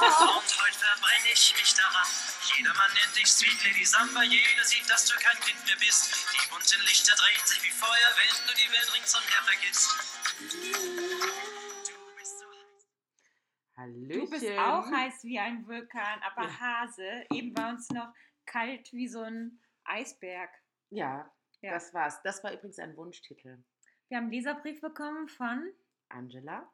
[0.00, 2.06] Und heute verbrenne ich mich daran.
[2.56, 6.10] Jedermann nennt dich Sweet Lady Samba, jeder sieht, dass du kein Kind mehr bist.
[6.32, 9.92] Die bunten Lichter drehen sich wie Feuer, wenn du die Welt ringsumher vergisst.
[11.84, 12.86] Du bist so heiß.
[13.76, 14.20] Hallöchen.
[14.20, 16.60] Du bist auch heiß wie ein Vulkan, aber Ja.
[16.60, 17.26] Hase.
[17.30, 18.12] Eben war uns noch
[18.46, 20.50] kalt wie so ein Eisberg.
[20.90, 21.72] Ja, Ja.
[21.72, 22.20] das war's.
[22.22, 23.62] Das war übrigens ein Wunschtitel.
[24.08, 25.70] Wir haben einen Leserbrief bekommen von
[26.08, 26.70] Angela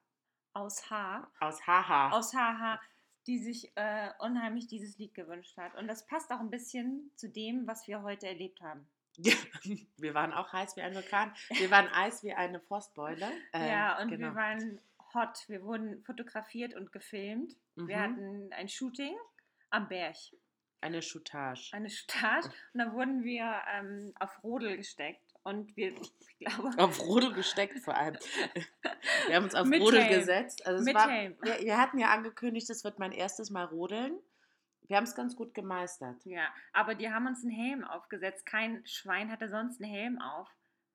[0.55, 2.11] aus H, aus Haha.
[2.11, 2.81] aus HH,
[3.29, 5.75] die sich äh, unheimlich dieses Lied gewünscht hat.
[5.77, 8.89] Und das passt auch ein bisschen zu dem, was wir heute erlebt haben.
[9.19, 9.35] Ja,
[9.99, 11.33] wir waren auch heiß wie ein Vulkan.
[11.51, 13.31] Wir waren Eis wie eine Frostbeule.
[13.53, 14.29] Äh, ja, und genau.
[14.29, 14.81] wir waren
[15.15, 15.45] hot.
[15.49, 17.55] Wir wurden fotografiert und gefilmt.
[17.77, 18.01] Wir Mhm.
[18.03, 19.15] hatten ein Shooting
[19.71, 20.17] am Berg.
[20.81, 21.71] Eine Shootage.
[21.73, 27.01] eine Start und dann wurden wir ähm, auf Rodel gesteckt und wir, ich glaube, Auf
[27.01, 28.17] Rodel gesteckt vor allem.
[29.27, 30.21] Wir haben uns auf Mit Rodel Helm.
[30.21, 30.67] gesetzt.
[30.67, 31.37] Also es Mit war, Helm.
[31.43, 34.19] wir, wir hatten ja angekündigt, es wird mein erstes Mal rodeln.
[34.87, 36.17] Wir haben es ganz gut gemeistert.
[36.25, 38.47] ja, aber die haben uns einen Helm aufgesetzt.
[38.47, 40.49] Kein Schwein hatte sonst einen Helm auf.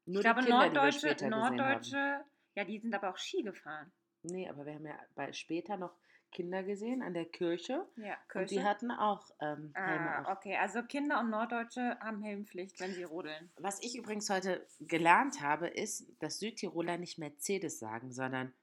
[0.05, 1.29] Nur ich glaube, die Kinder, die wir Norddeutsche.
[1.29, 2.25] Norddeutsche,
[2.55, 3.91] ja, die sind aber auch Ski gefahren.
[4.23, 5.95] Nee, aber wir haben ja bei, später noch
[6.33, 7.87] Kinder gesehen an der Kirche.
[7.95, 8.63] Ja, Und die Kirche.
[8.69, 10.27] hatten auch ähm, Helme auf.
[10.27, 13.51] Ah, okay, also Kinder und Norddeutsche haben Helmpflicht, wenn sie rodeln.
[13.57, 18.53] Was ich übrigens heute gelernt habe, ist, dass Südtiroler nicht Mercedes sagen, sondern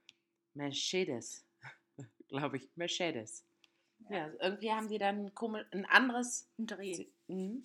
[0.55, 1.47] Mercedes.
[2.29, 3.47] Glaube ich, Mercedes.
[4.09, 5.31] Ja, irgendwie haben die dann
[5.73, 6.51] ein anderes.
[6.59, 7.07] Ein Dreh.
[7.29, 7.63] Mhm.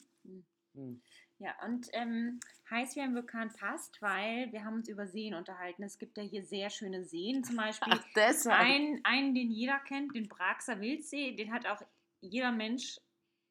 [0.74, 1.02] Mhm.
[1.38, 5.84] Ja, und ähm, heiß wie ein Vulkan passt, weil wir haben uns über Seen unterhalten.
[5.84, 8.60] Es gibt ja hier sehr schöne Seen, zum Beispiel Ach, deshalb.
[8.60, 11.82] Ein, einen, den jeder kennt, den Braxer Wildsee, den hat auch
[12.22, 13.00] jeder Mensch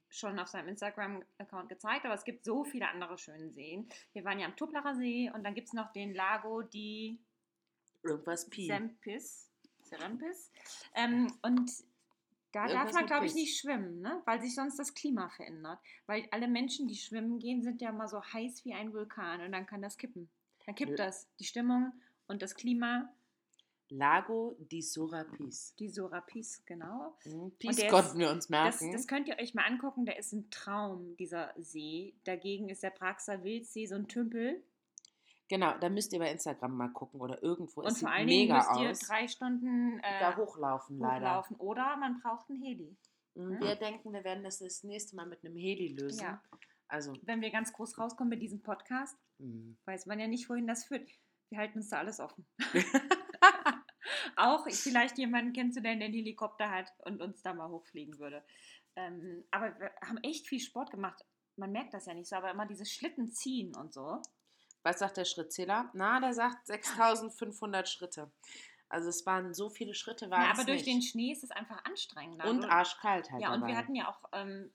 [0.09, 3.89] schon auf seinem Instagram-Account gezeigt, aber es gibt so viele andere schöne Seen.
[4.13, 7.19] Wir waren ja am Tuplacher See und dann gibt es noch den Lago di
[8.03, 8.67] Irgendwas Pi.
[8.67, 9.51] Sempis.
[9.83, 10.51] Serempis.
[10.95, 11.71] Ähm, und
[12.55, 14.23] da darf Irgendwas man, mit glaube ich, nicht schwimmen, ne?
[14.25, 15.79] weil sich sonst das Klima verändert.
[16.07, 19.53] Weil alle Menschen, die schwimmen gehen, sind ja mal so heiß wie ein Vulkan und
[19.53, 20.31] dann kann das kippen.
[20.65, 21.05] Dann kippt Ja.
[21.07, 21.29] das.
[21.39, 21.93] Die Stimmung
[22.29, 23.13] und das Klima,
[23.91, 25.75] Lago di Sorapis.
[25.79, 27.17] die Sorapis, genau.
[27.27, 27.53] Mhm.
[27.61, 28.93] Ist- konnten wir uns Das, merken.
[28.93, 32.15] das könnt ihr euch mal angucken, der ist ein Traum, dieser See.
[32.25, 34.63] Dagegen ist der Praxer Wildsee so ein Tümpel.
[35.55, 37.83] Genau, da müsst ihr bei Instagram mal gucken oder irgendwo.
[37.83, 38.99] Und es vor allen Dingen müsst ihr aus.
[39.01, 41.29] drei Stunden äh, da hochlaufen, leider.
[41.31, 41.57] hochlaufen.
[41.57, 42.97] Oder man braucht ein Heli.
[43.35, 46.23] Mhm, Wir denken, wir werden das das nächste Mal mit einem Heli lösen.
[46.23, 46.43] Ja.
[46.89, 49.77] Also, Wenn wir ganz groß rauskommen mit diesem Podcast, mh.
[49.85, 51.09] weiß man ja nicht, wohin das führt.
[51.51, 52.47] Wir halten uns da alles offen.
[54.37, 58.45] Auch vielleicht jemanden kennst du, der einen Helikopter hat und uns da mal hochfliegen würde.
[58.97, 61.25] Ähm, aber wir haben echt viel Sport gemacht.
[61.57, 64.21] Man merkt das ja nicht so, aber immer dieses Schlitten ziehen und so.
[64.85, 65.91] Was sagt der Schrittzähler?
[65.95, 68.31] Na, der sagt 6500 Schritte.
[68.89, 71.11] Also es waren so viele Schritte, waren Ja, es aber durch den nicht.
[71.11, 72.49] Schnee ist es einfach anstrengender.
[72.49, 73.77] Und Du- arschkalt halt Ja, und wir dabei.
[73.77, 74.71] hatten ja auch ähm,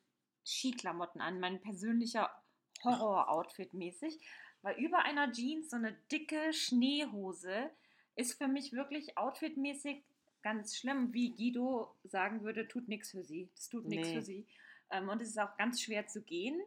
[0.46, 1.40] Skiklamotten an.
[1.40, 2.30] Mein persönlicher
[2.84, 4.20] Horror-Outfit mäßig.
[4.62, 7.70] Weil über einer Jeans so eine dicke Schneehose
[8.16, 10.04] ist für mich wirklich outfitmäßig
[10.42, 11.14] ganz schlimm.
[11.14, 13.50] Wie Guido sagen würde, tut nichts für sie.
[13.56, 14.16] Das tut nichts Nee.
[14.16, 14.48] für sie.
[14.90, 16.60] Ähm, und es ist auch ganz schwer zu gehen.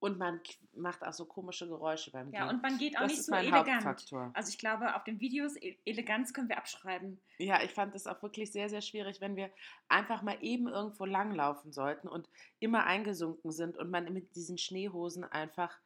[0.00, 0.40] Und man
[0.72, 2.56] macht auch so komische Geräusche beim Ja, Gehen.
[2.56, 3.68] und man geht auch das nicht ist so mein elegant.
[3.84, 4.30] Hauptfaktor.
[4.32, 7.20] Also ich glaube, auf den Videos, E- Eleganz können wir abschreiben.
[7.36, 9.50] Ja, ich fand das auch wirklich sehr, sehr schwierig, wenn wir
[9.88, 15.22] einfach mal eben irgendwo langlaufen sollten und immer eingesunken sind und man mit diesen Schneehosen
[15.24, 15.78] einfach,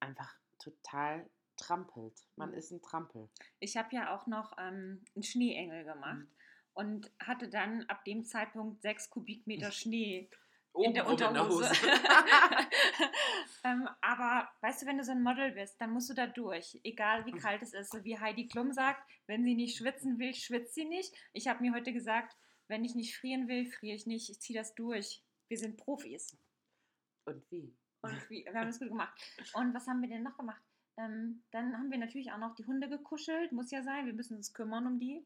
[0.00, 2.14] einfach total trampelt.
[2.36, 2.54] Man Mhm.
[2.56, 3.28] ist ein Trampel.
[3.60, 6.28] Ich habe ja auch noch ähm, einen Schneeengel gemacht Mhm.
[6.74, 10.28] und hatte dann ab dem Zeitpunkt sechs Kubikmeter Schnee
[10.74, 11.70] In der rum Unterhose.
[13.64, 16.78] ähm, aber weißt du, wenn du so ein Model bist, dann musst du da durch,
[16.84, 17.90] egal wie kalt es ist.
[17.90, 21.14] So wie Heidi Klum sagt, wenn sie nicht schwitzen will, schwitzt sie nicht.
[21.32, 22.36] Ich habe mir heute gesagt,
[22.68, 24.30] wenn ich nicht frieren will, friere ich nicht.
[24.30, 25.22] Ich ziehe das durch.
[25.48, 26.36] Wir sind Profis.
[27.24, 27.74] und wie?
[28.02, 29.18] Und wie, wir haben das gut gemacht.
[29.54, 30.62] Und was haben wir denn noch gemacht?
[30.96, 34.06] Ähm, dann haben wir natürlich auch noch die Hunde gekuschelt, muss ja sein.
[34.06, 35.24] Wir müssen uns kümmern um die.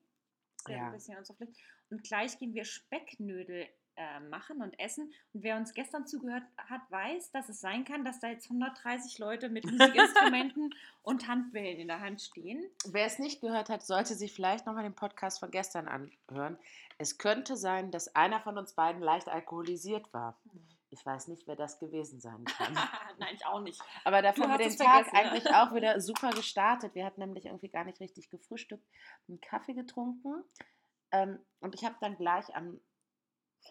[0.58, 1.60] Ist ja ein bisschen unsere Pflicht.
[1.90, 5.12] Und gleich gehen wir Specknödel äh, machen und essen.
[5.32, 9.18] Und wer uns gestern zugehört hat, weiß, dass es sein kann, dass da jetzt 130
[9.18, 12.64] Leute mit Musikinstrumenten und Handbällen in der Hand stehen.
[12.86, 16.58] Wer es nicht gehört hat, sollte sich vielleicht nochmal den Podcast von gestern anhören.
[16.98, 20.38] Es könnte sein, dass einer von uns beiden leicht alkoholisiert war.
[20.90, 22.74] Ich weiß nicht, wer das gewesen sein kann.
[23.18, 23.80] Nein, ich auch nicht.
[24.04, 25.18] Aber dafür haben wir den Tag ne?
[25.18, 26.94] eigentlich auch wieder super gestartet.
[26.94, 28.86] Wir hatten nämlich irgendwie gar nicht richtig gefrühstückt,
[29.28, 30.44] einen Kaffee getrunken.
[31.10, 32.80] Ähm, und ich habe dann gleich am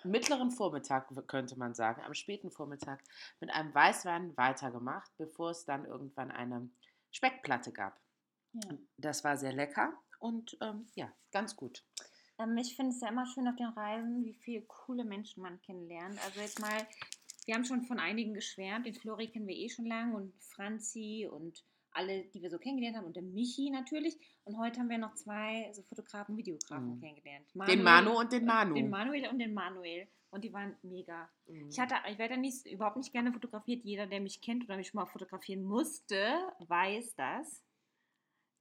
[0.03, 3.01] mittleren Vormittag, könnte man sagen, am späten Vormittag
[3.39, 6.69] mit einem Weißwein weitergemacht, bevor es dann irgendwann eine
[7.11, 7.99] Speckplatte gab.
[8.53, 8.77] Ja.
[8.97, 11.83] Das war sehr lecker und ähm, ja, ganz gut.
[12.37, 15.61] Ähm, ich finde es ja immer schön auf den Reisen, wie viele coole Menschen man
[15.61, 16.19] kennenlernt.
[16.25, 16.87] Also jetzt mal,
[17.45, 18.85] wir haben schon von einigen geschwärmt.
[18.85, 22.97] Den Flori kennen wir eh schon lange und Franzi und alle, die wir so kennengelernt
[22.97, 24.17] haben und der Michi natürlich.
[24.43, 26.99] Und heute haben wir noch zwei so Fotografen, Videografen Mhm.
[26.99, 27.47] kennengelernt.
[27.67, 28.73] Den Manu und den Manu.
[28.75, 30.07] Den Manuel und den Manuel.
[30.29, 31.29] Und die waren mega.
[31.47, 31.69] Mhm.
[31.69, 33.83] Ich hatte, ich werde nicht, überhaupt nicht gerne fotografiert.
[33.83, 36.15] Jeder, der mich kennt oder mich schon mal fotografieren musste,
[36.59, 37.61] weiß das,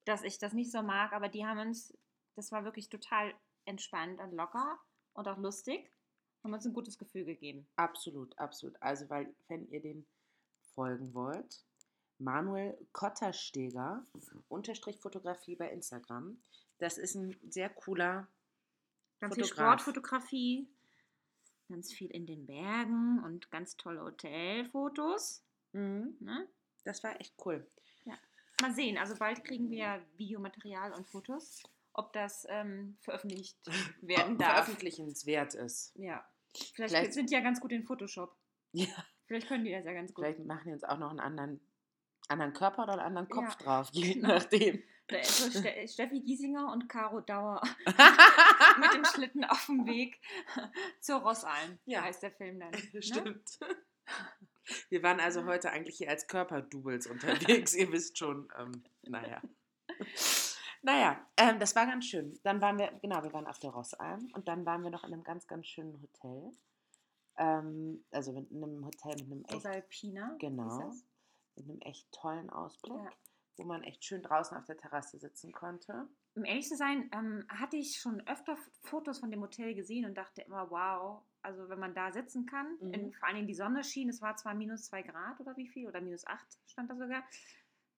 [0.05, 1.13] dass ich das nicht so mag.
[1.13, 1.97] Aber die haben uns,
[2.35, 3.33] das war wirklich total
[3.67, 4.79] entspannt und locker
[5.13, 5.93] und auch lustig.
[6.43, 7.69] Haben uns ein gutes Gefühl gegeben.
[7.77, 8.75] Absolut, absolut.
[8.81, 10.07] Also, weil, wenn ihr den
[10.75, 11.63] folgen wollt,
[12.21, 14.05] Manuel Kottersteger,
[14.49, 16.41] Unterstrich Fotografie bei Instagram.
[16.79, 18.29] Das ist ein sehr cooler
[19.21, 19.81] Ganz viel Fotograf.
[19.81, 20.69] Sportfotografie,
[21.69, 25.43] ganz viel in den Bergen und ganz tolle Hotelfotos.
[25.73, 26.17] Mhm.
[26.21, 26.49] Ne?
[26.85, 27.67] Das war echt cool.
[28.63, 31.63] Mal sehen, also bald kriegen wir Videomaterial und Fotos,
[31.95, 33.57] ob das ähm, veröffentlicht
[34.03, 34.65] werden darf.
[34.67, 35.93] Veröffentlichenswert ist.
[35.97, 36.23] Ja.
[36.75, 38.37] Vielleicht, Vielleicht- sind die ja ganz gut in Photoshop.
[38.73, 38.87] Ja.
[39.25, 40.25] Vielleicht können die das ja ganz gut.
[40.27, 41.61] Vielleicht machen die uns auch noch einen anderen,
[42.31, 44.29] anderen Körper oder einen anderen Kopf Ja, drauf, je genau.
[44.29, 44.83] nachdem.
[45.09, 47.61] Da ist so Ste Steffi Giesinger und Caro Dauer
[48.79, 50.21] mit dem Schlitten auf dem Weg
[51.01, 52.03] zur Rossalm, Ja.
[52.03, 52.71] heißt der Film dann.
[52.93, 53.03] Ne?
[53.03, 53.59] Stimmt.
[54.89, 57.75] Wir waren also heute eigentlich hier als Körperdoubles unterwegs.
[57.75, 59.41] Ihr wisst schon, ähm, naja.
[60.83, 62.39] Naja, ähm, das war ganz schön.
[62.45, 65.13] Dann waren wir, genau, wir waren auf der Rossalm und dann waren wir noch in
[65.13, 66.53] einem ganz, ganz schönen Hotel.
[67.37, 70.37] Ähm, also mit einem Hotel mit einem echt, Rosalpina.
[70.39, 70.93] genau,
[71.67, 73.11] mit einem echt tollen Ausblick, Ja.
[73.57, 76.09] wo man echt schön draußen auf der Terrasse sitzen konnte.
[76.35, 80.15] Um ehrlich zu sein, ähm, hatte ich schon öfter Fotos von dem Hotel gesehen und
[80.17, 82.95] dachte immer, wow, also wenn man da sitzen kann, Mhm.
[82.95, 85.67] in, vor allen Dingen die Sonne schien, es war zwar minus zwei Grad oder wie
[85.69, 87.25] viel, oder minus acht stand da sogar.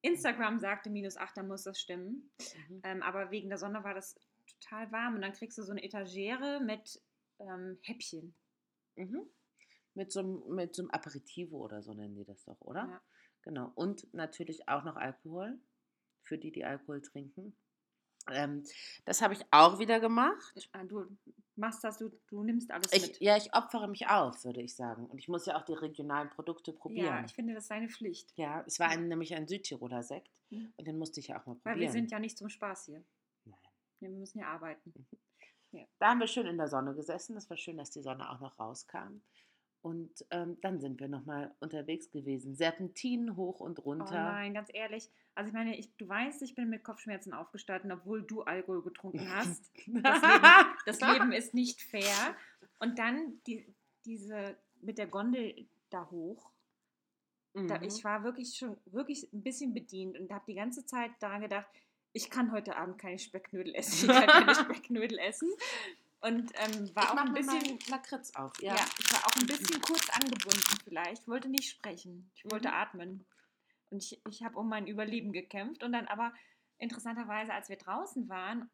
[0.00, 2.32] Instagram sagte minus acht, dann muss das stimmen.
[2.68, 2.80] Mhm.
[2.82, 4.16] Ähm, aber wegen der Sonne war das
[4.60, 7.00] total warm und dann kriegst du so eine Etagere mit
[7.38, 8.34] ähm, Häppchen.
[8.96, 9.28] Mhm.
[9.94, 12.88] Mit so, einem, mit so einem Aperitivo oder so nennen die das doch, oder?
[12.88, 13.02] Ja.
[13.42, 13.72] Genau.
[13.74, 15.58] Und natürlich auch noch Alkohol,
[16.24, 17.56] für die, die Alkohol trinken.
[18.30, 18.62] Ähm,
[19.04, 20.68] das habe ich auch wieder gemacht.
[20.72, 21.06] Äh, Du
[21.56, 23.20] machst das, du, du nimmst alles Ich, mit.
[23.20, 25.06] ja, ich opfere mich auf, würde ich sagen.
[25.06, 27.24] Und ich muss ja auch die regionalen Produkte Ja, probieren.
[27.26, 28.32] ich finde, das ist deine Pflicht.
[28.36, 30.72] Ja, es war ein, nämlich ein Südtiroler Sekt Mhm.
[30.76, 31.80] und den musste ich ja auch mal Weil probieren.
[31.80, 33.04] wir sind ja nicht zum Spaß hier.
[33.44, 33.58] Nein.
[34.00, 34.94] Ja, wir müssen ja arbeiten.
[35.98, 37.36] Da haben wir schön in der Sonne gesessen.
[37.36, 39.22] Es war schön, dass die Sonne auch noch rauskam.
[39.82, 42.54] Und ähm, dann sind wir nochmal unterwegs gewesen.
[42.54, 44.12] Serpentinen hoch und Oh runter.
[44.14, 45.10] nein, ganz ehrlich.
[45.34, 49.28] Also ich meine, ich, du weißt, ich bin mit Kopfschmerzen aufgestanden, obwohl du Alkohol getrunken
[49.34, 49.70] hast.
[49.86, 52.36] Das Leben, das Leben ist nicht fair.
[52.78, 53.66] Und dann die,
[54.04, 56.48] diese mit der Gondel da hoch.
[57.54, 57.82] Da, Mhm.
[57.82, 61.66] ich war wirklich schon wirklich ein bisschen bedient und habe die ganze Zeit daran gedacht,
[62.14, 64.08] ich kann heute Abend keine Specknödel essen.
[64.10, 65.50] Ich kann keine Specknödel essen.
[66.22, 68.52] Und ähm, war ich auch ein bisschen, Lakritz auf.
[68.60, 68.74] ja.
[68.76, 68.86] Ja.
[68.98, 71.26] ich war auch ein bisschen kurz angebunden vielleicht.
[71.28, 72.30] Wollte nicht sprechen.
[72.34, 72.74] Ich wollte Mhm.
[72.74, 73.26] atmen.
[73.90, 75.82] Und ich, ich habe um mein Überleben gekämpft.
[75.82, 76.32] Und dann aber
[76.78, 78.70] interessanterweise, als wir draußen waren,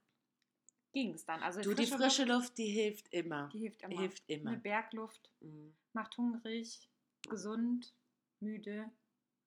[0.92, 1.42] ging es dann.
[1.42, 3.48] Also Du, die frische Luft, die hilft immer.
[3.52, 3.98] die hilft immer.
[4.00, 4.50] Hilft immer.
[4.50, 5.74] Eine Bergluft Mhm.
[5.94, 6.88] macht hungrig,
[7.28, 7.94] gesund,
[8.40, 8.90] müde.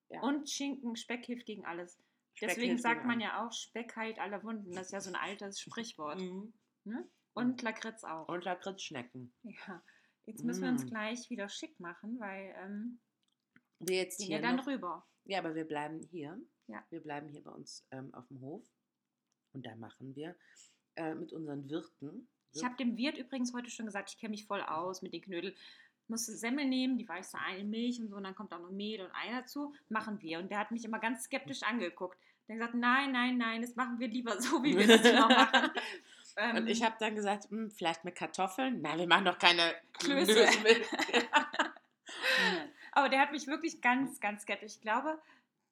[0.08, 0.20] Ja.
[0.22, 1.98] Und Schinken, Speck hilft gegen alles.
[2.34, 4.72] Speck Deswegen sagt man ja auch, Speck heilt alle Wunden.
[4.72, 6.20] Das ist ja so ein altes Sprichwort.
[6.20, 6.52] Mhm.
[6.84, 7.08] Ne?
[7.34, 8.28] Und Lakritz auch.
[8.28, 9.32] Und Lakritzschnecken.
[9.42, 9.82] Ja.
[10.26, 10.88] Jetzt müssen wir uns Mm.
[10.88, 13.00] gleich wieder schick machen, weil ähm,
[13.80, 15.06] Wir jetzt gehen hier ja dann noch, rüber.
[15.24, 16.38] Ja, aber wir bleiben hier.
[16.68, 16.84] Ja.
[16.90, 18.64] Wir bleiben hier bei uns ähm, auf dem Hof.
[19.52, 20.36] Und da machen wir
[20.96, 22.28] äh, mit unseren Wirten.
[22.54, 25.22] Ich habe dem Wirt übrigens heute schon gesagt, ich kenne mich voll aus mit den
[25.22, 25.54] Knödeln.
[26.08, 29.00] Musste Semmel nehmen, die weichste eine Milch und so, und dann kommt auch noch Mehl
[29.00, 29.74] und Ei dazu.
[29.88, 30.38] Machen wir.
[30.38, 32.18] Und der hat mich immer ganz skeptisch angeguckt.
[32.46, 35.28] Der hat gesagt, nein, nein, nein, das machen wir lieber so, wie wir das immer
[35.28, 35.70] machen.
[36.36, 38.80] Ähm, Und ich habe dann gesagt, hm, vielleicht mit Kartoffeln?
[38.80, 40.32] Nein, wir machen doch keine Klöße.
[40.34, 40.86] Klöße mit.
[42.92, 44.74] Aber der hat mich wirklich ganz, ganz skeptisch.
[44.76, 45.20] Ich glaube,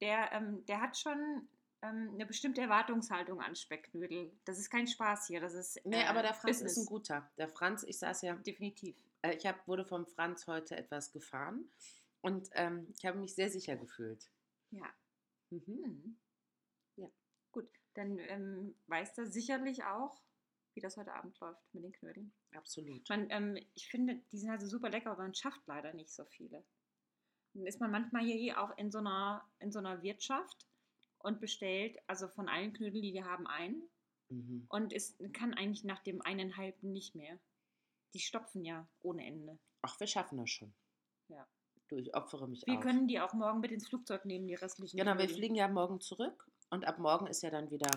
[0.01, 1.47] der, ähm, der hat schon
[1.81, 4.31] ähm, eine bestimmte Erwartungshaltung an Specknödel.
[4.45, 5.39] Das ist kein Spaß hier.
[5.39, 5.79] Das ist.
[5.85, 6.71] nee, äh, aber der Franz Business.
[6.73, 7.31] ist ein guter.
[7.37, 8.95] Der Franz, ich saß ja, Definitiv.
[9.21, 11.69] äh, ich hab, wurde vom Franz heute etwas gefahren.
[12.21, 14.29] Und ähm, ich habe mich sehr sicher gefühlt.
[14.71, 14.87] Ja.
[15.49, 15.61] Mhm.
[15.65, 16.17] Hm.
[16.97, 17.07] Ja.
[17.51, 20.21] Gut, dann ähm, weiß er sicherlich auch,
[20.73, 22.33] wie das heute Abend läuft mit den Knödeln.
[22.53, 23.07] Absolut.
[23.09, 26.25] Man, ähm, ich finde, die sind also super lecker, aber man schafft leider nicht so
[26.25, 26.63] viele.
[27.53, 30.65] Dann ist man manchmal hier eh auch in so einer, in so einer Wirtschaft
[31.19, 33.83] und bestellt also von allen Knödeln, die wir haben, ein
[34.29, 34.65] Mhm.
[34.69, 37.37] und ist, kann eigentlich nach dem eineinhalben nicht mehr.
[38.13, 39.59] Die stopfen ja ohne Ende.
[39.81, 40.73] Ach, wir schaffen das schon.
[41.27, 41.45] Ja.
[41.89, 42.81] Du, ich opfere mich Wir auf.
[42.81, 44.95] können die auch morgen mit ins Flugzeug nehmen, die restlichen.
[44.95, 45.35] Genau, wir Knödel.
[45.35, 47.89] fliegen ja morgen zurück und ab morgen ist ja dann wieder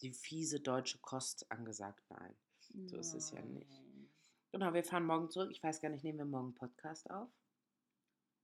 [0.00, 2.04] die fiese deutsche Kost angesagt.
[2.10, 2.36] Nein.
[2.86, 3.70] So ist es ja nicht.
[3.70, 4.10] Nein.
[4.52, 5.50] Genau, wir fahren morgen zurück.
[5.50, 7.28] Ich weiß gar nicht, nehmen wir morgen einen Podcast auf?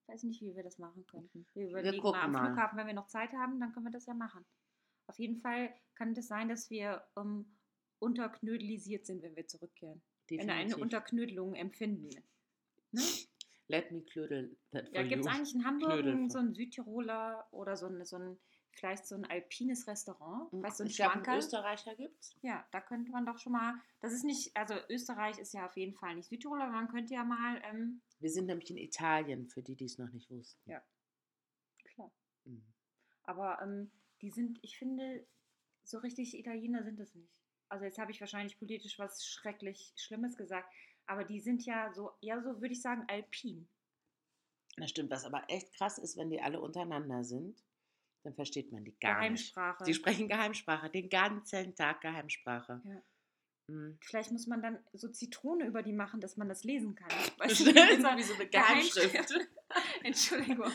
[0.02, 1.46] Ich weiß nicht, wie wir das machen könnten.
[1.54, 2.46] Wir überlegen gucken mal am mal.
[2.46, 4.44] Flughafen, wenn wir noch Zeit haben, dann können wir das ja machen.
[5.06, 7.56] Auf jeden Fall kann es sein, dass wir ähm,
[8.00, 10.02] unterknödelisiert sind, wenn wir zurückkehren.
[10.28, 10.82] Wenn wir eine Definitiv.
[10.82, 12.10] Unterknödelung empfinden.
[12.92, 13.02] Ne?
[13.68, 17.76] Let me knödel that for Ja, gibt es eigentlich in Hamburg so ein Südtiroler oder
[17.76, 18.38] so ein, so ein
[18.72, 20.48] vielleicht so ein alpines Restaurant?
[20.52, 21.38] Weißt du, so ein Schwankerl?
[21.38, 22.36] Österreicher gibt's.
[22.42, 25.76] Ja, da könnte man doch schon mal, das ist nicht, also Österreich ist ja auf
[25.76, 29.48] jeden Fall nicht Südtirol, aber man könnte ja mal, ähm, Wir sind nämlich in Italien,
[29.48, 30.70] für die, die es noch nicht wussten.
[30.70, 30.82] Ja.
[31.84, 32.10] klar,
[32.44, 32.64] Mhm.
[33.24, 33.90] aber ähm,
[34.22, 35.26] die sind, ich finde,
[35.84, 37.30] so richtig Italiener sind das nicht.
[37.68, 40.72] Also jetzt habe ich wahrscheinlich politisch was schrecklich Schlimmes gesagt,
[41.06, 43.68] aber die sind ja so, ja so würde ich sagen, alpin.
[44.76, 47.62] Das stimmt, was aber echt krass ist, wenn die alle untereinander sind,
[48.22, 49.82] dann versteht man die gar Geheimsprache.
[49.84, 49.88] nicht.
[49.88, 52.80] Die sprechen Geheimsprache, den ganzen Tag Geheimsprache.
[52.84, 53.02] Ja.
[53.68, 53.98] Mhm.
[54.02, 57.08] Vielleicht muss man dann so Zitrone über die machen, dass man das lesen kann.
[57.50, 59.34] Stimmt, wie so eine Geheimschrift.
[60.02, 60.70] Entschuldigung.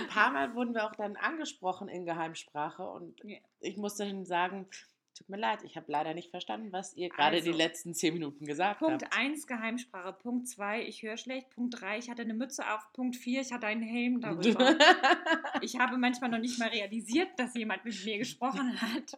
[0.00, 3.38] Ein paar Mal wurden wir auch dann angesprochen in Geheimsprache und Ja.
[3.60, 4.68] ich musste dann sagen,
[5.14, 8.14] tut mir leid, ich habe leider nicht verstanden, was ihr gerade die Also, letzten zehn
[8.14, 9.16] Minuten gesagt Punkt habt.
[9.16, 10.12] 1 Geheimsprache.
[10.14, 11.50] Punkt 2 ich höre schlecht.
[11.50, 12.92] Punkt 3 ich hatte eine Mütze auf.
[12.92, 14.76] Punkt 4 ich hatte einen Helm darüber.
[15.62, 19.16] ich habe manchmal noch nicht mal realisiert, dass jemand mit mir gesprochen hat.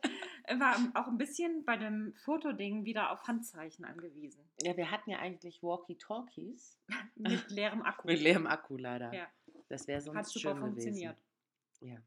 [0.60, 4.44] War auch ein bisschen bei dem Fotoding wieder auf Handzeichen angewiesen.
[4.62, 6.78] ja, wir hatten ja eigentlich Walkie-Talkies
[7.16, 8.06] Mit leerem Akku.
[8.06, 9.12] mit leerem Akku leider.
[9.12, 9.26] Ja.
[9.68, 11.16] Das wäre sonst Hat super schön funktioniert.
[11.80, 12.02] gewesen.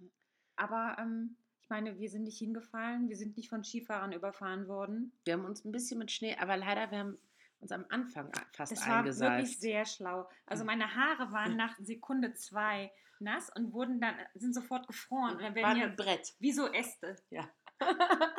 [0.00, 0.10] Ja.
[0.56, 1.36] Aber ähm,
[1.70, 3.08] meine, wir sind nicht hingefallen.
[3.08, 5.12] Wir sind nicht von Skifahrern überfahren worden.
[5.24, 7.18] Wir haben uns ein bisschen mit Schnee, aber leider, wir haben
[7.60, 9.38] uns am Anfang fast Das war eingeseift.
[9.38, 10.28] wirklich sehr schlau.
[10.46, 15.34] Also meine Haare waren nach Sekunde zwei nass und wurden dann, sind sofort gefroren.
[15.36, 16.34] Und dann War werden ein ja Brett.
[16.38, 17.16] wie so Äste.
[17.30, 17.48] Ja.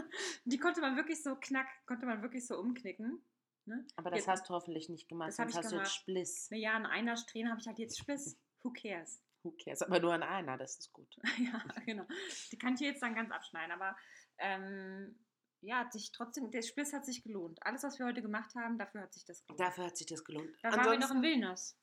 [0.46, 3.22] Die konnte man wirklich so knack, konnte man wirklich so umknicken.
[3.66, 3.86] Ne?
[3.96, 5.92] Aber das Ja, hast du hoffentlich nicht gemacht, das sonst ich hast du jetzt gemacht.
[5.96, 6.50] Spliss.
[6.52, 8.40] Ja, an einer Strähne habe ich halt jetzt Spliss.
[8.64, 9.22] Who cares?
[9.43, 9.81] Who cares?
[9.81, 11.15] Aber nur an einer, das ist gut.
[11.39, 12.05] ja, genau.
[12.51, 13.71] Die kann ich jetzt dann ganz abschneiden.
[13.71, 13.95] Aber
[14.38, 15.17] ähm,
[15.62, 17.60] ja, hat sich trotzdem, der Spliss hat sich gelohnt.
[17.63, 19.60] Alles, was wir heute gemacht haben, dafür hat sich das gelohnt.
[19.60, 20.50] Dafür hat sich das gelohnt.
[20.63, 21.77] da waren wir noch in Vilnius.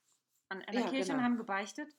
[0.48, 1.18] An einer Ja, Kirche genau.
[1.18, 1.92] und haben gebeichtet.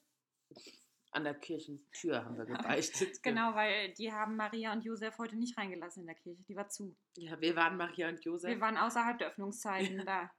[1.11, 3.21] an der Kirchentür haben wir gebeichtet.
[3.23, 6.43] Genau, weil die haben Maria und Josef heute nicht reingelassen in der Kirche.
[6.43, 6.95] Die war zu.
[7.15, 10.31] Ja, wir waren Maria und Josef Wir waren außerhalb der Öffnungszeiten da.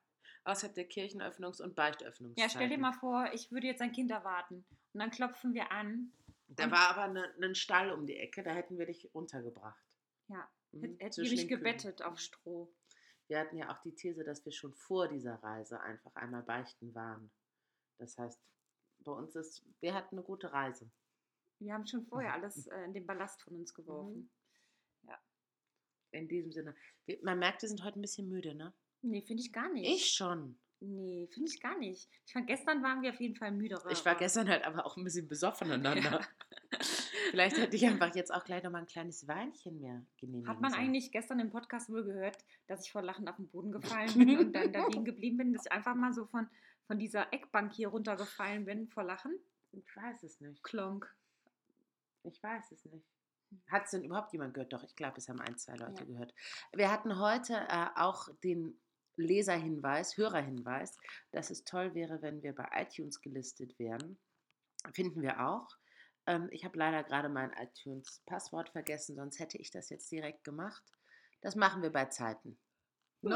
[0.44, 2.42] außerhalb der Kirchenöffnungs- und Beichtöffnungszeit.
[2.44, 4.66] Ja, stell dir mal vor, ich würde jetzt ein Kind erwarten.
[4.92, 6.12] Und dann klopfen wir an.
[6.48, 9.84] Da war aber ne- ein Stall um die Ecke, da hätten wir dich runtergebracht.
[10.28, 11.48] Ja, Mhm, hätt- hätten wir mich Kühen.
[11.48, 12.72] gebettet auf Stroh.
[13.28, 16.92] Wir hatten ja auch die These, dass wir schon vor dieser Reise einfach einmal beichten
[16.94, 17.30] waren.
[17.98, 18.40] Das heißt,
[19.04, 20.90] bei uns ist, wir hatten eine gute Reise.
[21.60, 22.44] Wir haben schon vorher Mhm.
[22.44, 24.30] alles äh, in den Ballast von uns geworfen.
[26.12, 26.74] In diesem Sinne.
[27.22, 28.74] Man merkt, wir sind heute ein bisschen müde, ne?
[29.02, 29.88] Nee, finde ich gar nicht.
[29.88, 30.58] Ich schon.
[30.82, 32.08] Nee, finde ich gar nicht.
[32.26, 33.92] Ich fand, gestern waren wir auf jeden Fall müdere.
[33.92, 36.26] Ich war gestern halt aber auch ein bisschen besoffen einander.
[37.30, 40.60] Vielleicht hätte ich einfach jetzt auch gleich noch mal ein kleines Weinchen mehr genehmigen Hat
[40.60, 40.84] man sollen.
[40.84, 44.38] eigentlich gestern im Podcast wohl gehört, dass ich vor Lachen auf den Boden gefallen bin
[44.38, 46.48] und dann da liegen geblieben bin, dass ich einfach mal so von,
[46.86, 49.34] von dieser Eckbank hier runtergefallen bin vor Lachen?
[49.72, 50.62] Ich weiß es nicht.
[50.64, 51.14] Klonk.
[52.24, 53.04] Ich weiß es nicht.
[53.68, 54.72] Hat es denn überhaupt jemand gehört?
[54.72, 56.04] Doch, ich glaube, es haben ein, zwei Leute Ja.
[56.06, 56.34] gehört.
[56.72, 58.78] Wir hatten heute äh, auch den
[59.16, 60.96] Leserhinweis, Hörerhinweis,
[61.32, 64.18] dass es toll wäre, wenn wir bei iTunes gelistet wären.
[64.92, 65.68] Finden wir auch.
[66.26, 70.82] Ähm, ich habe leider gerade mein iTunes-Passwort vergessen, sonst hätte ich das jetzt direkt gemacht.
[71.42, 72.58] Das machen wir bei Zeiten.
[73.22, 73.34] Ne?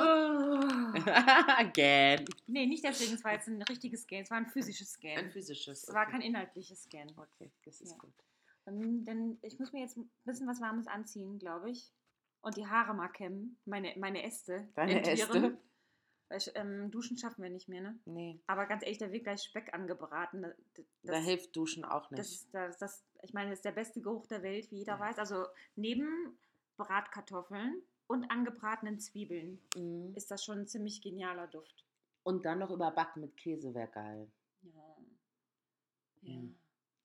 [1.58, 2.24] Again.
[2.46, 5.30] Nee, nicht deswegen, es war jetzt ein richtiges Scan, es war ein physisches Ein Scan.
[5.30, 5.84] physisches.
[5.86, 6.12] Es war okay.
[6.12, 7.08] kein inhaltliches Scan.
[7.16, 7.98] Okay, das ist Ja.
[7.98, 8.14] gut.
[8.66, 11.92] Ähm, denn ich muss mir jetzt ein bisschen was Warmes anziehen, glaube ich.
[12.44, 14.68] Und die Haare mal kämmen, meine, meine Äste.
[14.74, 15.44] Deine entwirren.
[15.44, 15.58] Äste?
[16.28, 17.98] Weil ähm, duschen schaffen wir nicht mehr, ne?
[18.06, 20.42] Nee, Aber ganz ehrlich, da wird gleich Speck angebraten.
[20.74, 22.18] Das, da hilft Duschen auch nicht.
[22.20, 25.00] das, das, das, ich meine, das ist der beste Geruch der Welt, wie jeder Ja.
[25.00, 25.18] weiß.
[25.18, 25.46] Also
[25.76, 26.36] neben
[26.76, 30.12] Bratkartoffeln und angebratenen Zwiebeln Mhm.
[30.14, 31.84] ist das schon ein ziemlich genialer Duft.
[32.24, 34.30] Und dann noch überbacken mit Käse wäre geil.
[34.62, 34.96] Ja.
[36.22, 36.42] Ja.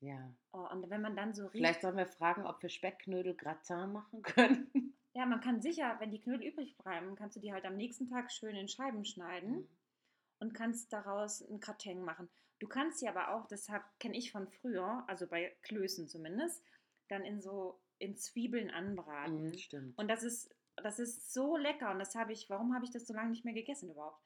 [0.02, 0.34] Ja.
[0.54, 1.52] Oh, und wenn man dann so riecht.
[1.58, 4.72] Vielleicht sollen wir fragen, ob wir Speckknödel Gratin machen können.
[5.20, 8.08] Ja, man kann sicher, wenn die Knödel übrig bleiben, kannst du die halt am nächsten
[8.08, 9.68] Tag schön in Scheiben schneiden
[10.40, 12.30] und kannst daraus ein Gratin machen.
[12.60, 13.68] Du kannst sie aber auch, das
[14.00, 16.64] kenne ich von früher, also bei Klößen zumindest,
[17.10, 19.48] dann in so in Zwiebeln anbraten.
[19.48, 20.00] Mhm, stimmt.
[20.00, 23.06] Und das ist, das ist so lecker und das habe ich, warum habe ich das
[23.06, 24.24] so lange nicht mehr gegessen überhaupt?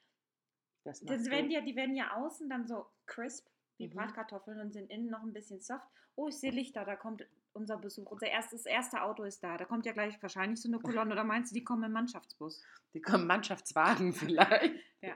[0.83, 3.47] Das Das werden ja, die werden ja außen dann so crisp
[3.79, 3.95] wie Mhm.
[3.95, 5.87] Bratkartoffeln und sind innen noch ein bisschen soft.
[6.15, 9.57] Oh, ich sehe Lichter, da kommt unser Besuch, unser erstes erste Auto ist da.
[9.57, 11.13] Da kommt ja gleich wahrscheinlich so eine Kolonne.
[11.13, 12.63] Oder meinst du, die kommen im Mannschaftsbus?
[12.93, 14.75] Die kommen Mannschaftswagen vielleicht.
[15.01, 15.15] Ja.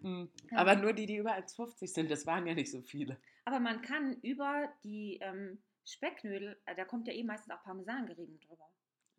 [0.00, 0.30] Mhm.
[0.50, 0.58] Ja.
[0.58, 2.10] Aber nur die, die über 1,50 sind.
[2.10, 3.20] Das waren ja nicht so viele.
[3.44, 8.38] Aber man kann über die ähm, Specknödel, äh, da kommt ja eh meistens auch Parmesangerieben
[8.40, 8.68] drüber.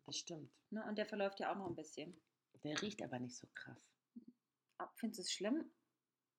[0.06, 0.50] Das stimmt.
[0.70, 0.84] Ne?
[0.88, 2.20] Und der verläuft ja auch noch ein bisschen.
[2.62, 3.78] Der riecht aber nicht so krass.
[4.78, 5.70] Ah, Findest du es schlimm?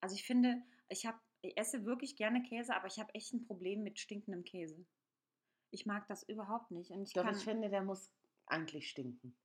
[0.01, 3.45] Also ich finde, ich, hab, ich esse wirklich gerne Käse, aber ich habe echt ein
[3.45, 4.85] Problem mit stinkendem Käse.
[5.75, 6.89] Ich mag das überhaupt nicht.
[6.91, 8.09] Und ich Doch, kann, ich finde, der muss
[8.45, 9.35] eigentlich stinken.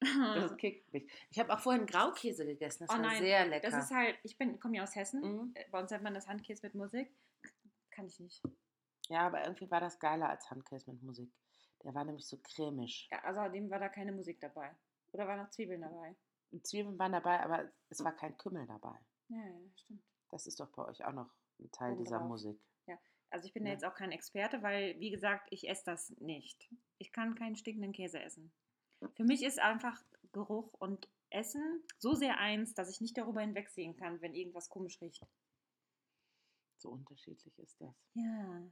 [0.00, 1.08] Das kickt mich.
[1.30, 2.84] Ich habe auch vorhin Graukäse gegessen.
[2.84, 3.70] Das Oh war nein, sehr lecker.
[3.70, 5.20] das ist halt, ich bin, komme ja aus Hessen.
[5.20, 5.52] Mhm.
[5.54, 7.14] Äh, Bei uns nennt man das Handkäse mit Musik.
[7.92, 8.42] Kann ich nicht.
[9.08, 11.30] Ja, aber irgendwie war das geiler als Handkäse mit Musik.
[11.84, 13.08] Der war nämlich so cremig.
[13.12, 14.74] Ja, außerdem war da keine Musik dabei.
[15.12, 16.16] Oder waren noch Zwiebeln dabei?
[16.64, 18.98] Zwiebeln waren dabei, aber es war kein Kümmel dabei.
[19.28, 20.02] Ja, ja, stimmt.
[20.30, 22.28] Das ist doch bei euch auch noch ein Teil Oben dieser drauf.
[22.28, 22.60] Musik.
[23.30, 23.72] Also ich bin ja Ja.
[23.74, 26.68] jetzt auch kein Experte, weil, wie gesagt, ich esse das nicht.
[26.98, 28.52] Ich kann keinen stinkenden Käse essen.
[29.14, 30.02] Für mich ist einfach
[30.32, 35.00] Geruch und Essen so sehr eins, dass ich nicht darüber hinwegsehen kann, wenn irgendwas komisch
[35.00, 35.26] riecht.
[36.78, 37.94] So unterschiedlich ist das.
[38.14, 38.62] Ja.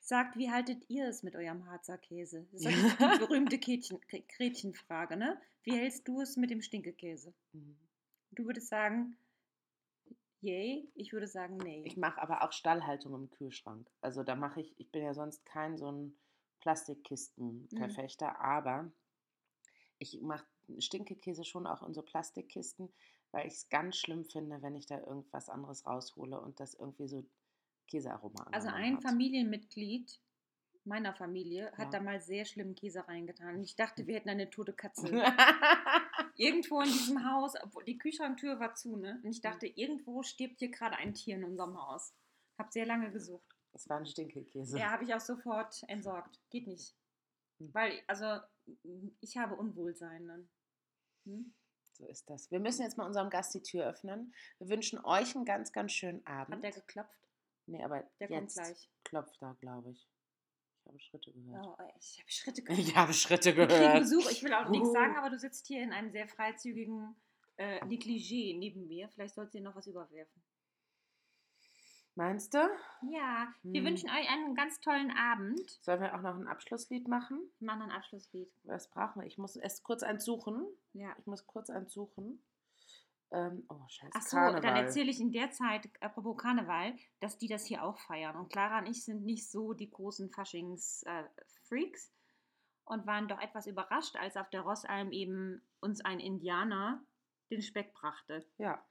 [0.00, 2.46] Sagt, wie haltet ihr es mit eurem Harzer Käse?
[2.52, 5.40] Das ist die berühmte Kätchen, Gretchenfrage, ne?
[5.64, 7.34] Wie hältst du es mit dem Stinkekäse?
[7.52, 7.76] Mhm.
[8.30, 9.16] Du würdest sagen,
[10.40, 11.82] yay, ich würde sagen, nee.
[11.84, 13.88] Ich mache aber auch Stallhaltung im Kühlschrank.
[14.00, 16.16] Also da mache ich, ich bin ja sonst kein so ein
[16.60, 18.90] Plastikkisten-Verfechter, aber
[19.98, 20.46] ich mache
[20.78, 22.92] Stinkekäse schon auch in so Plastikkisten,
[23.30, 27.08] weil ich es ganz schlimm finde, wenn ich da irgendwas anderes raushole und das irgendwie
[27.08, 27.24] so
[27.88, 29.02] Käsearoma Also ein hat.
[29.02, 30.20] Familienmitglied
[30.88, 31.98] meiner Familie hat Ja.
[31.98, 33.62] da mal sehr schlimmen Käse reingetan.
[33.62, 35.06] Ich dachte, wir hätten eine tote Katze.
[36.36, 39.20] irgendwo in diesem Haus, obwohl die Kühlschranktür war zu, ne?
[39.22, 42.14] Und ich dachte, irgendwo stirbt hier gerade ein Tier in unserem Haus.
[42.58, 43.54] Hab sehr lange gesucht.
[43.72, 44.78] Es war ein Stinkekäse.
[44.78, 46.40] Ja, habe ich auch sofort entsorgt.
[46.50, 46.94] Geht nicht.
[47.58, 47.72] Hm.
[47.74, 48.40] Weil, also,
[49.20, 50.48] ich habe Unwohlsein dann.
[51.26, 51.54] Hm?
[51.92, 52.50] So ist das.
[52.50, 54.32] Wir müssen jetzt mal unserem Gast die Tür öffnen.
[54.58, 56.54] Wir wünschen euch einen ganz, ganz schönen Abend.
[56.56, 57.18] Hat der geklopft?
[57.66, 58.90] nee, aber Der kommt jetzt gleich.
[59.04, 60.08] klopft da, glaube ich.
[60.96, 61.66] Ich habe Schritte gehört.
[61.66, 62.78] Oh, ich habe Schritte gehört.
[62.80, 63.98] Ich habe Schritte Wir kriegen gehört.
[64.00, 64.30] Besuch.
[64.30, 64.92] Ich will auch nichts Uh.
[64.92, 67.14] sagen, aber du sitzt hier in einem sehr freizügigen
[67.56, 69.08] äh, Negligé neben mir.
[69.08, 70.42] Vielleicht sollst du dir noch was überwerfen.
[72.14, 72.58] Meinst du?
[73.12, 73.86] Ja, wir Hm.
[73.86, 75.70] wünschen euch einen ganz tollen Abend.
[75.82, 77.38] Sollen wir auch noch ein Abschlusslied machen?
[77.60, 78.50] Wir machen ein Abschlusslied.
[78.64, 79.26] Was brauchen wir?
[79.28, 80.66] Ich muss erst kurz eins suchen.
[80.94, 81.14] Ja.
[81.20, 82.42] Ich muss kurz eins suchen.
[83.30, 84.12] Ähm, oh, scheiße.
[84.14, 84.60] Ach so, Karneval.
[84.62, 88.36] dann erzähle ich in der Zeit, apropos Karneval, dass die das hier auch feiern.
[88.36, 92.12] Und Clara und ich sind nicht so die großen Faschings-Freaks
[92.84, 97.04] und waren doch etwas überrascht, als auf der Rossalm eben uns ein Indianer
[97.50, 98.46] den Speck brachte.
[98.56, 98.82] Ja.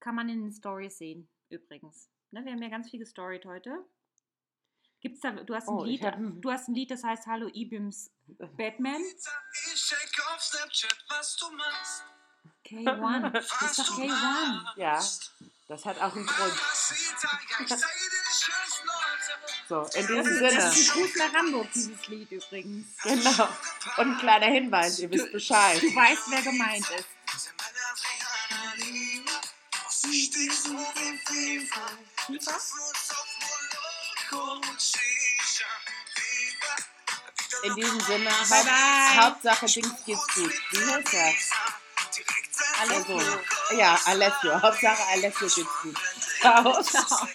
[0.00, 2.10] Kann man in den Stories sehen, übrigens.
[2.30, 3.84] Ne, wir haben ja ganz viel gestoryt heute.
[5.00, 7.26] Gibt's da, du hast ein Oh, Lied, hab ein- du hast ein Lied, das heißt
[7.26, 8.10] Hallo Ibims
[8.56, 9.02] Batman.
[9.02, 12.04] Ich check auf Snapchat, was du machst.
[12.72, 13.30] K1.
[13.30, 14.60] Das ist doch du K1.
[14.76, 15.04] Ja,
[15.68, 16.54] das hat auch einen Grund.
[19.68, 20.92] So, in Das diesem ist, das ist Sinne.
[20.94, 22.86] ein Gruß nach Hamburg, dieses Lied übrigens.
[23.04, 23.48] Genau.
[23.96, 25.80] Und ein kleiner Hinweis, ihr wisst Bescheid.
[25.80, 27.06] Du weißt, wer gemeint ist.
[31.26, 31.80] FIFA.
[37.64, 39.24] In diesem Sinne, Bye, Haupt, bye.
[39.24, 40.52] Hauptsache Dings geht's gut.
[40.72, 41.34] Wie heißt er?
[42.84, 43.16] Direkt Alessio.
[43.16, 44.62] Also, ja, Alessio.
[44.62, 45.96] Hauptsache Alessio geht's gut.
[46.40, 46.82] Ciao.
[46.82, 47.28] Ciao.